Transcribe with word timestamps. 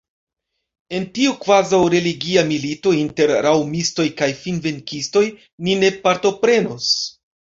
En 0.99 1.03
tiu 1.17 1.33
kvazaŭ 1.41 1.81
religia 1.93 2.43
milito 2.51 2.93
inter 2.99 3.33
raŭmistoj 3.47 4.05
kaj 4.21 4.31
finvenkistoj 4.39 5.23
ni 5.69 5.77
ne 5.83 5.93
partoprenos. 6.07 6.89